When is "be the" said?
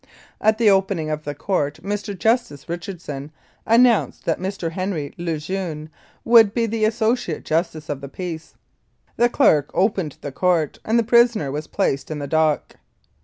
6.55-6.85